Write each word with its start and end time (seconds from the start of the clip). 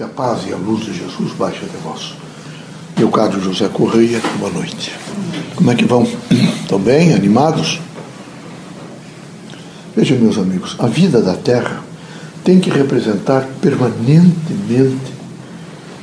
Que 0.00 0.04
a 0.04 0.08
paz 0.08 0.46
e 0.48 0.52
a 0.54 0.56
luz 0.56 0.86
de 0.86 0.94
Jesus 0.94 1.34
baixe 1.34 1.58
até 1.58 1.76
vós. 1.84 2.14
Caro 3.12 3.38
José 3.38 3.68
Correia, 3.68 4.18
boa 4.38 4.50
noite. 4.50 4.90
Como 5.54 5.70
é 5.70 5.74
que 5.74 5.84
vão? 5.84 6.08
Estão 6.62 6.78
bem? 6.78 7.12
Animados? 7.12 7.78
Vejam, 9.94 10.16
meus 10.16 10.38
amigos, 10.38 10.74
a 10.78 10.86
vida 10.86 11.20
da 11.20 11.34
Terra 11.34 11.82
tem 12.42 12.58
que 12.58 12.70
representar 12.70 13.46
permanentemente 13.60 15.12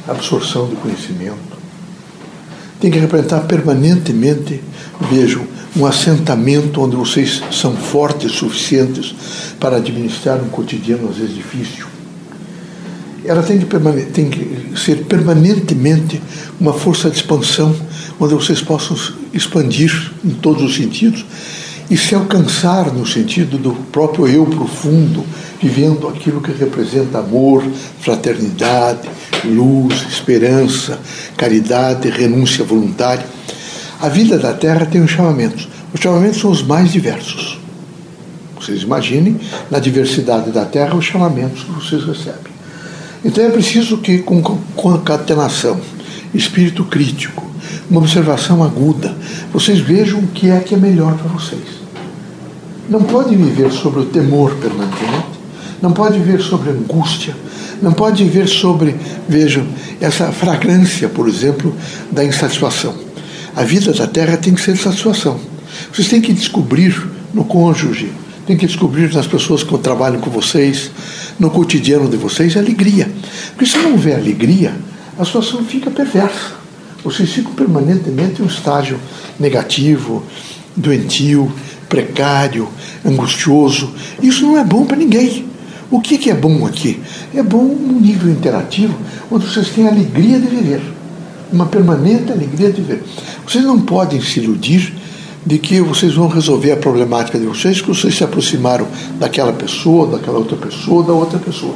a 0.07 0.11
absorção 0.11 0.67
do 0.67 0.75
conhecimento. 0.75 1.57
Tem 2.79 2.91
que 2.91 2.99
representar 2.99 3.47
permanentemente, 3.47 4.61
vejam, 5.09 5.43
um 5.75 5.87
assentamento 5.87 6.83
onde 6.83 6.95
vocês 6.95 7.41
são 7.51 7.75
fortes 7.75 8.33
suficientes 8.33 9.15
para 9.59 9.77
administrar 9.77 10.39
um 10.39 10.49
cotidiano 10.49 11.09
às 11.09 11.15
vezes 11.15 11.33
difícil 11.33 11.96
ela 13.27 13.43
tem 13.43 13.59
que, 13.59 13.65
tem 14.05 14.29
que 14.29 14.79
ser 14.79 15.05
permanentemente 15.05 16.21
uma 16.59 16.73
força 16.73 17.09
de 17.09 17.17
expansão, 17.17 17.75
onde 18.19 18.33
vocês 18.33 18.61
possam 18.61 18.97
expandir 19.33 20.11
em 20.23 20.31
todos 20.31 20.63
os 20.63 20.75
sentidos 20.75 21.25
e 21.89 21.97
se 21.97 22.13
alcançar 22.15 22.91
no 22.91 23.05
sentido 23.05 23.57
do 23.57 23.71
próprio 23.91 24.27
eu 24.27 24.45
profundo, 24.45 25.23
vivendo 25.61 26.07
aquilo 26.07 26.41
que 26.41 26.51
representa 26.51 27.19
amor, 27.19 27.63
fraternidade, 28.01 29.09
luz, 29.45 30.05
esperança, 30.09 30.99
caridade, 31.37 32.09
renúncia 32.09 32.63
voluntária. 32.63 33.25
A 34.01 34.09
vida 34.09 34.37
da 34.37 34.53
Terra 34.53 34.85
tem 34.85 35.01
os 35.01 35.11
chamamentos. 35.11 35.67
Os 35.93 35.99
chamamentos 35.99 36.41
são 36.41 36.51
os 36.51 36.61
mais 36.61 36.91
diversos. 36.91 37.59
Vocês 38.59 38.81
imaginem, 38.81 39.39
na 39.71 39.79
diversidade 39.79 40.51
da 40.51 40.65
Terra, 40.65 40.95
os 40.95 41.05
chamamentos 41.05 41.63
que 41.63 41.71
vocês 41.71 42.03
recebem. 42.03 42.56
Então 43.23 43.43
é 43.43 43.49
preciso 43.49 43.97
que, 43.97 44.19
com 44.19 44.41
concatenação, 44.41 45.79
espírito 46.33 46.83
crítico, 46.85 47.45
uma 47.89 47.99
observação 47.99 48.63
aguda, 48.63 49.15
vocês 49.51 49.79
vejam 49.79 50.19
o 50.19 50.27
que 50.27 50.49
é 50.49 50.59
que 50.59 50.75
é 50.75 50.77
melhor 50.77 51.17
para 51.17 51.27
vocês. 51.27 51.77
Não 52.89 53.03
pode 53.03 53.35
viver 53.35 53.71
sobre 53.71 54.01
o 54.01 54.05
temor 54.05 54.55
permanentemente, 54.55 55.37
não 55.81 55.91
pode 55.91 56.19
viver 56.19 56.41
sobre 56.41 56.69
angústia, 56.69 57.35
não 57.81 57.91
pode 57.91 58.23
viver 58.23 58.47
sobre, 58.47 58.95
vejam, 59.27 59.65
essa 59.99 60.31
fragrância, 60.31 61.09
por 61.09 61.27
exemplo, 61.27 61.75
da 62.11 62.23
insatisfação. 62.23 62.93
A 63.55 63.63
vida 63.63 63.91
da 63.93 64.07
terra 64.07 64.37
tem 64.37 64.53
que 64.53 64.61
ser 64.61 64.77
satisfação. 64.77 65.39
Vocês 65.91 66.07
têm 66.07 66.21
que 66.21 66.33
descobrir 66.33 66.95
no 67.33 67.43
cônjuge, 67.43 68.11
tem 68.47 68.55
que 68.55 68.65
descobrir 68.65 69.13
nas 69.13 69.27
pessoas 69.27 69.61
que 69.61 69.77
trabalham 69.79 70.21
com 70.21 70.29
vocês, 70.29 70.89
no 71.37 71.51
cotidiano 71.51 72.07
de 72.07 72.15
vocês, 72.15 72.55
alegria. 72.55 73.11
Porque 73.49 73.65
se 73.65 73.77
não 73.77 73.91
houver 73.91 74.15
alegria, 74.15 74.73
a 75.19 75.25
situação 75.25 75.65
fica 75.65 75.91
perversa. 75.91 76.55
Vocês 77.03 77.29
ficam 77.29 77.51
permanentemente 77.51 78.41
em 78.41 78.45
um 78.45 78.47
estágio 78.47 78.97
negativo, 79.37 80.23
doentio, 80.77 81.51
precário, 81.89 82.69
angustioso. 83.05 83.93
Isso 84.23 84.43
não 84.43 84.57
é 84.57 84.63
bom 84.63 84.85
para 84.85 84.95
ninguém. 84.95 85.45
O 85.91 85.99
que, 85.99 86.17
que 86.17 86.29
é 86.29 86.33
bom 86.33 86.65
aqui? 86.65 87.01
É 87.35 87.43
bom 87.43 87.63
um 87.63 87.99
nível 87.99 88.31
interativo 88.31 88.97
onde 89.29 89.45
vocês 89.45 89.69
têm 89.69 89.87
alegria 89.87 90.39
de 90.39 90.47
viver. 90.47 90.81
Uma 91.51 91.65
permanente 91.65 92.31
alegria 92.31 92.71
de 92.71 92.81
viver. 92.81 93.03
Vocês 93.45 93.65
não 93.65 93.81
podem 93.81 94.21
se 94.21 94.39
iludir 94.39 94.93
de 95.47 95.57
que 95.57 95.79
vocês 95.79 96.13
vão 96.13 96.27
resolver 96.27 96.73
a 96.73 96.75
problemática 96.75 97.39
de 97.39 97.45
vocês, 97.45 97.79
que 97.79 97.87
vocês 97.87 98.13
se 98.13 98.21
aproximaram 98.21 98.85
daquela 99.17 99.53
pessoa, 99.53 100.05
daquela 100.05 100.37
outra 100.37 100.57
pessoa, 100.57 101.03
da 101.03 101.13
outra 101.13 101.39
pessoa. 101.39 101.73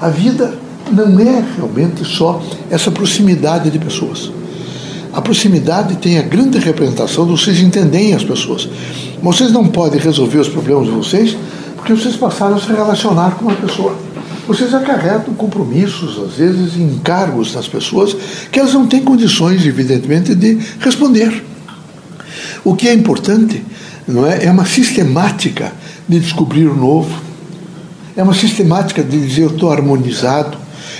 A 0.00 0.08
vida 0.08 0.54
não 0.90 1.20
é 1.20 1.44
realmente 1.54 2.02
só 2.02 2.42
essa 2.70 2.90
proximidade 2.90 3.68
de 3.68 3.78
pessoas. 3.78 4.32
A 5.12 5.20
proximidade 5.20 5.96
tem 5.96 6.18
a 6.18 6.22
grande 6.22 6.58
representação 6.58 7.26
de 7.26 7.32
vocês 7.32 7.60
entenderem 7.60 8.14
as 8.14 8.24
pessoas. 8.24 8.66
Vocês 9.22 9.52
não 9.52 9.66
podem 9.66 10.00
resolver 10.00 10.38
os 10.38 10.48
problemas 10.48 10.86
de 10.86 10.92
vocês 10.92 11.36
porque 11.76 11.92
vocês 11.92 12.16
passaram 12.16 12.56
a 12.56 12.60
se 12.60 12.68
relacionar 12.68 13.32
com 13.32 13.46
uma 13.46 13.54
pessoa. 13.54 13.94
Vocês 14.48 14.72
acarretam 14.72 15.34
compromissos, 15.34 16.18
às 16.18 16.36
vezes 16.36 16.74
encargos 16.76 17.52
das 17.52 17.68
pessoas 17.68 18.16
que 18.50 18.58
elas 18.58 18.72
não 18.72 18.86
têm 18.86 19.02
condições, 19.02 19.66
evidentemente, 19.66 20.34
de 20.34 20.58
responder. 20.80 21.44
O 22.64 22.74
que 22.74 22.88
é 22.88 22.94
importante 22.94 23.64
não 24.06 24.26
é, 24.26 24.44
é 24.44 24.50
uma 24.50 24.66
sistemática 24.66 25.72
de 26.08 26.18
descobrir 26.18 26.66
o 26.66 26.76
novo, 26.76 27.14
é 28.16 28.22
uma 28.22 28.34
sistemática 28.34 29.02
de 29.02 29.20
dizer 29.20 29.42
eu 29.42 29.50
estou 29.50 29.70
harmonizado, 29.70 30.58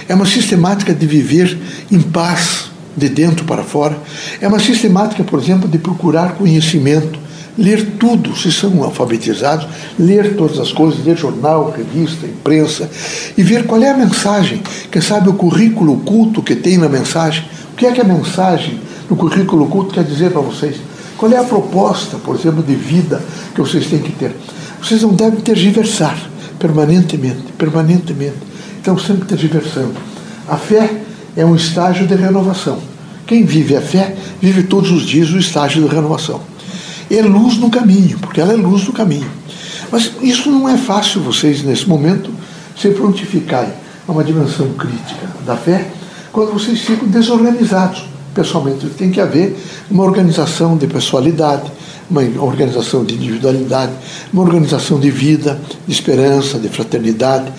é 0.09 0.15
uma 0.15 0.27
sistemática 0.27 0.95
de 0.95 1.07
viver 1.07 1.59
em 1.91 2.01
paz 2.01 2.71
de 2.97 3.09
dentro 3.09 3.45
para 3.45 3.63
fora, 3.63 3.99
é 4.41 4.49
uma 4.49 4.61
sistemática, 4.61 5.23
por 5.25 5.41
exemplo, 5.41 5.69
de 5.69 5.79
procurar 5.79 6.35
conhecimento, 6.35 7.19
ler 7.57 7.93
tudo, 7.99 8.37
se 8.37 8.51
são 8.51 8.83
alfabetizados, 8.83 9.67
ler 9.99 10.37
todas 10.37 10.59
as 10.59 10.73
coisas, 10.73 11.05
ler 11.05 11.17
jornal, 11.17 11.75
revista, 11.77 12.27
imprensa, 12.27 12.91
e 13.37 13.43
ver 13.43 13.67
qual 13.67 13.83
é 13.83 13.91
a 13.91 13.97
mensagem, 13.97 14.63
quem 14.91 15.03
sabe 15.03 15.29
o 15.29 15.35
currículo 15.35 15.95
oculto 15.95 16.43
que 16.43 16.55
tem 16.55 16.79
na 16.79 16.89
mensagem, 16.89 17.45
o 17.73 17.77
que 17.77 17.87
é 17.87 17.93
que 17.93 18.01
a 18.01 18.05
mensagem 18.05 18.81
no 19.09 19.17
currículo 19.17 19.65
oculto 19.65 19.93
quer 19.93 20.05
dizer 20.05 20.31
para 20.31 20.41
vocês. 20.41 20.77
Qual 21.21 21.31
é 21.31 21.37
a 21.37 21.45
proposta, 21.45 22.17
por 22.17 22.35
exemplo, 22.35 22.63
de 22.63 22.75
vida 22.75 23.23
que 23.55 23.61
vocês 23.61 23.89
têm 23.89 23.99
que 23.99 24.11
ter? 24.13 24.35
Vocês 24.83 25.03
não 25.03 25.13
devem 25.13 25.39
tergiversar 25.39 26.19
permanentemente, 26.59 27.53
permanentemente. 27.59 28.39
Então, 28.81 28.99
sempre 28.99 29.27
tergiversando. 29.27 29.93
A 30.49 30.57
fé 30.57 31.03
é 31.37 31.45
um 31.45 31.55
estágio 31.55 32.07
de 32.07 32.15
renovação. 32.15 32.79
Quem 33.27 33.45
vive 33.45 33.77
a 33.77 33.83
fé, 33.83 34.17
vive 34.41 34.63
todos 34.63 34.91
os 34.91 35.03
dias 35.03 35.29
o 35.29 35.37
estágio 35.37 35.87
de 35.87 35.95
renovação. 35.95 36.41
É 37.11 37.21
luz 37.21 37.59
no 37.59 37.69
caminho, 37.69 38.19
porque 38.19 38.41
ela 38.41 38.55
é 38.55 38.57
luz 38.57 38.87
no 38.87 38.95
caminho. 38.95 39.31
Mas 39.93 40.13
isso 40.23 40.51
não 40.51 40.67
é 40.67 40.79
fácil 40.79 41.21
vocês, 41.21 41.63
nesse 41.63 41.87
momento, 41.87 42.33
se 42.75 42.89
prontificarem 42.93 43.75
a 44.09 44.11
uma 44.11 44.25
dimensão 44.25 44.73
crítica 44.73 45.29
da 45.45 45.55
fé, 45.55 45.87
quando 46.33 46.55
vocês 46.55 46.81
ficam 46.81 47.07
desorganizados 47.07 48.09
pessoalmente. 48.41 48.87
Tem 48.91 49.11
que 49.11 49.21
haver 49.21 49.57
uma 49.91 50.03
organização 50.03 50.77
de 50.77 50.87
pessoalidade, 50.87 51.71
uma 52.11 52.23
organização 52.43 53.05
de 53.05 53.15
individualidade, 53.15 53.93
uma 54.33 54.43
organização 54.43 54.99
de 54.99 55.11
vida, 55.11 55.61
de 55.87 55.93
esperança, 55.93 56.59
de 56.59 56.69
fraternidade. 56.69 57.53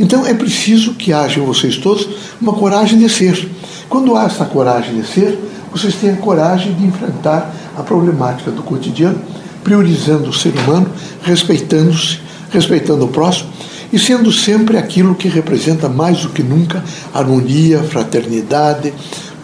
Então 0.00 0.26
é 0.26 0.34
preciso 0.34 0.94
que 0.94 1.12
haja 1.12 1.38
em 1.38 1.44
vocês 1.44 1.76
todos 1.76 2.08
uma 2.40 2.54
coragem 2.54 2.98
de 2.98 3.08
ser. 3.08 3.48
Quando 3.88 4.16
há 4.16 4.24
essa 4.24 4.46
coragem 4.46 5.00
de 5.00 5.06
ser, 5.06 5.38
vocês 5.70 5.94
têm 5.94 6.10
a 6.10 6.16
coragem 6.16 6.72
de 6.74 6.84
enfrentar 6.84 7.54
a 7.76 7.82
problemática 7.82 8.50
do 8.50 8.62
cotidiano, 8.62 9.20
priorizando 9.62 10.30
o 10.30 10.32
ser 10.32 10.52
humano, 10.58 10.90
respeitando-se, 11.22 12.18
respeitando 12.50 13.04
o 13.04 13.08
próximo 13.08 13.50
e 13.92 13.98
sendo 13.98 14.32
sempre 14.32 14.78
aquilo 14.78 15.14
que 15.14 15.28
representa 15.28 15.88
mais 15.88 16.22
do 16.22 16.30
que 16.30 16.42
nunca 16.42 16.82
harmonia, 17.12 17.82
fraternidade, 17.82 18.92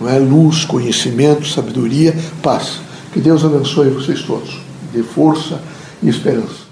não 0.01 0.09
é? 0.09 0.19
luz, 0.19 0.65
conhecimento, 0.65 1.47
sabedoria, 1.47 2.17
paz. 2.43 2.81
Que 3.13 3.21
Deus 3.21 3.45
abençoe 3.45 3.91
vocês 3.91 4.23
todos, 4.23 4.61
dê 4.93 5.03
força 5.03 5.61
e 6.03 6.09
esperança. 6.09 6.68